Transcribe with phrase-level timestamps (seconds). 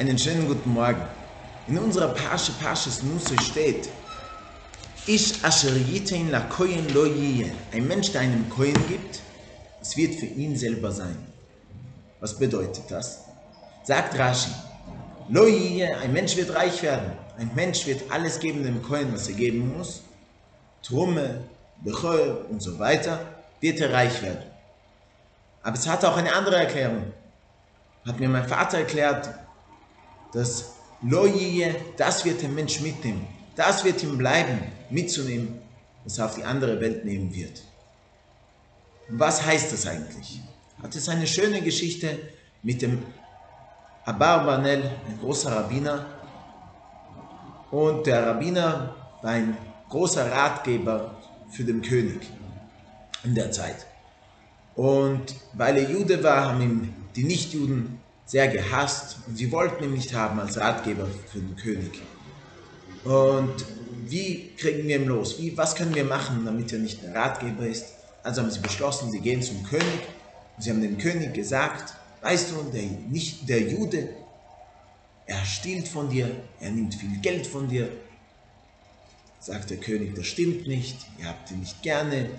[0.00, 1.02] Einen schönen guten Morgen.
[1.68, 3.90] In unserer Pasche Pasches Nuse steht,
[5.04, 7.52] Ich asher yitein la koyen lo yiye.
[7.70, 9.20] Ein Mensch, der einem Koyen gibt,
[9.82, 11.18] es wird für ihn selber sein.
[12.18, 13.26] Was bedeutet das?
[13.82, 14.48] Sagt Rashi,
[15.28, 17.12] lo yiye, ein Mensch wird reich werden.
[17.36, 20.00] Ein Mensch wird alles geben dem Koyen, was er geben muss.
[20.82, 21.44] Trumme,
[21.84, 23.20] Bechol und so weiter,
[23.60, 24.44] wird er reich werden.
[25.62, 27.12] Aber es hat auch eine andere Erklärung.
[28.06, 29.28] Hat mir mein Vater erklärt,
[30.32, 30.72] dass
[31.02, 33.26] Loje, das wird der Mensch mitnehmen.
[33.56, 35.60] Das wird ihm bleiben, mitzunehmen,
[36.04, 37.62] was er auf die andere Welt nehmen wird.
[39.08, 40.40] Und was heißt das eigentlich?
[40.82, 42.18] Hat es eine schöne Geschichte
[42.62, 43.02] mit dem
[44.04, 46.06] Abar Barnel, ein großer Rabbiner.
[47.70, 49.56] Und der Rabbiner war ein
[49.88, 51.16] großer Ratgeber
[51.50, 52.20] für den König
[53.24, 53.86] in der Zeit.
[54.74, 60.14] Und weil er Jude war, haben ihm die Nichtjuden sehr gehasst sie wollten ihn nicht
[60.14, 62.00] haben als Ratgeber für den König.
[63.02, 63.64] Und
[64.06, 65.40] wie kriegen wir ihn los?
[65.40, 67.86] Wie, was können wir machen, damit er nicht der Ratgeber ist?
[68.22, 70.02] Also haben sie beschlossen, sie gehen zum König
[70.56, 74.10] und sie haben dem König gesagt, weißt du, der, nicht, der Jude,
[75.26, 77.88] er stiehlt von dir, er nimmt viel Geld von dir.
[79.40, 82.30] Sagt der König, das stimmt nicht, ihr habt ihn nicht gerne,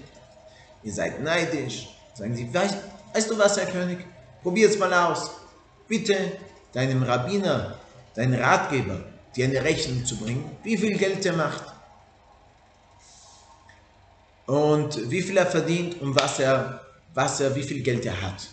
[0.84, 1.90] ihr seid neidisch.
[2.14, 2.78] Sagen sie, weißt,
[3.14, 3.98] weißt du was, Herr König,
[4.42, 5.41] probier es mal aus
[5.92, 6.16] bitte
[6.72, 7.76] deinem Rabbiner,
[8.16, 9.04] deinen Ratgeber,
[9.36, 11.66] dir eine Rechnung zu bringen, wie viel Geld er macht
[14.46, 16.80] und wie viel er verdient und was er,
[17.14, 18.48] was er, wie viel Geld er hat.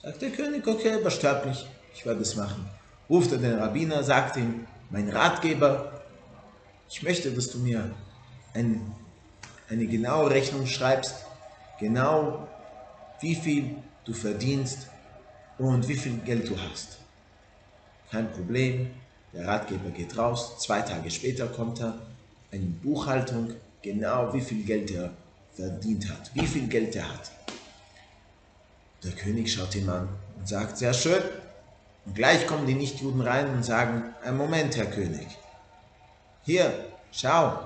[0.00, 2.68] Sagt der König, okay, aber stört mich, ich werde es machen.
[3.10, 6.02] Ruft er den Rabbiner, sagt ihm, mein Ratgeber,
[6.88, 7.90] ich möchte, dass du mir
[8.54, 8.94] ein,
[9.68, 11.16] eine genaue Rechnung schreibst,
[11.80, 12.46] genau
[13.20, 14.86] wie viel du verdienst
[15.58, 16.98] und wie viel Geld du hast.
[18.10, 18.90] Kein Problem,
[19.32, 21.98] der Ratgeber geht raus, zwei Tage später kommt er,
[22.52, 25.10] eine Buchhaltung, genau wie viel Geld er
[25.54, 27.30] verdient hat, wie viel Geld er hat.
[29.02, 30.08] Der König schaut ihn an
[30.38, 31.22] und sagt, sehr schön.
[32.04, 35.26] Und gleich kommen die Nichtjuden rein und sagen, ein Moment, Herr König.
[36.44, 36.72] Hier,
[37.10, 37.58] schau,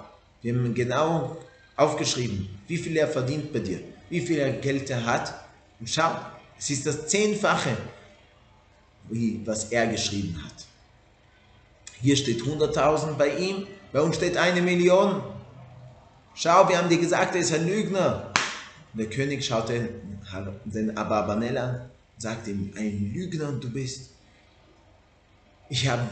[0.42, 1.36] wir haben genau
[1.76, 5.34] aufgeschrieben, wie viel er verdient bei dir, wie viel Geld er hat.
[5.78, 6.10] Und schau,
[6.60, 7.74] es ist das Zehnfache,
[9.08, 10.66] wie, was er geschrieben hat.
[12.02, 15.22] Hier steht 100.000 bei ihm, bei uns steht eine Million.
[16.34, 18.30] Schau, wir haben dir gesagt, er ist ein Lügner.
[18.92, 24.10] Der König schaut den, Abarbanel an und sagt ihm, ein Lügner du bist.
[25.70, 26.06] Ich habe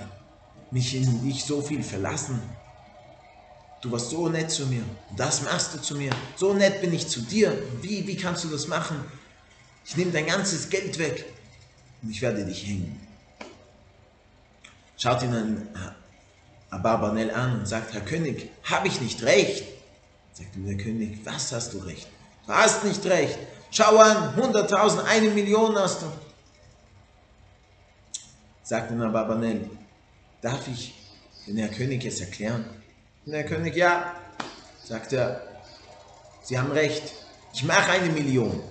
[0.70, 2.40] mich in dich so viel verlassen.
[3.82, 4.82] Du warst so nett zu mir.
[5.14, 6.10] Das machst du zu mir.
[6.36, 7.56] So nett bin ich zu dir.
[7.82, 9.04] Wie, wie kannst du das machen?
[9.88, 11.24] Ich nehme dein ganzes Geld weg
[12.02, 13.00] und ich werde dich hängen.
[14.98, 15.68] Schaut ihn an
[16.68, 19.64] Abarbanel an und sagt, Herr König, habe ich nicht recht?
[20.34, 22.06] Sagt ihm der König, was hast du recht?
[22.46, 23.38] Du hast nicht recht.
[23.70, 26.06] Schau an, 100.000, eine Million hast du.
[28.62, 29.70] Sagt ihm Abarbanel,
[30.42, 30.94] darf ich
[31.46, 32.66] den Herr König es erklären?
[33.24, 34.14] Und der König, ja.
[34.84, 35.40] Sagt er,
[36.42, 37.14] Sie haben recht,
[37.54, 38.62] ich mache eine Million.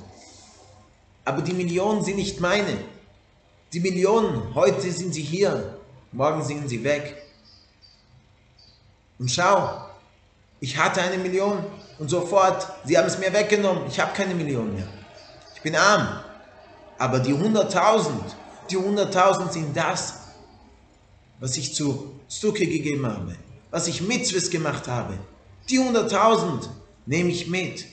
[1.28, 2.78] Aber die Millionen sind nicht meine.
[3.74, 5.78] Die Millionen, heute sind sie hier,
[6.14, 7.22] morgen sind sie weg.
[9.20, 9.90] Und schau,
[10.62, 11.66] ich hatte eine Million
[12.00, 13.88] und sofort, sie haben es mir weggenommen.
[13.90, 14.88] Ich habe keine Million mehr.
[15.54, 16.08] Ich bin arm.
[16.98, 18.10] Aber die 100.000,
[18.70, 20.20] die 100.000 sind das,
[21.42, 23.36] was ich zu Stucke gegeben habe,
[23.70, 25.18] was ich Mitzwes gemacht habe.
[25.70, 26.70] Die 100.000
[27.06, 27.86] nehme ich mit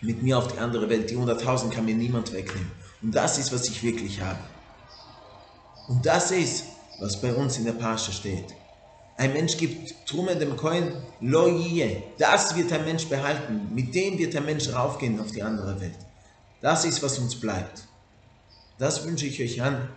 [0.00, 1.10] mit mir auf die andere Welt.
[1.10, 2.70] Die 100.000 kann mir niemand wegnehmen.
[3.02, 4.38] Und das ist, was ich wirklich habe.
[5.88, 6.64] Und das ist,
[7.00, 8.54] was bei uns in der Pasche steht.
[9.16, 12.02] Ein Mensch gibt Trumme dem Koin Loie.
[12.18, 13.68] Das wird ein Mensch behalten.
[13.74, 15.98] Mit dem wird ein Mensch raufgehen auf die andere Welt.
[16.60, 17.84] Das ist, was uns bleibt.
[18.78, 19.88] Das wünsche ich euch an.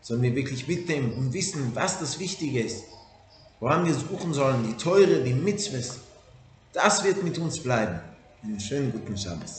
[0.00, 2.84] Sollen wir wirklich mitnehmen und wissen, was das Wichtige ist.
[3.60, 5.98] Woran wir suchen sollen, die Teure, die Mitzvahs.
[6.72, 8.00] Das wird mit uns bleiben.
[8.42, 9.48] Einen schönen guten Schabbat.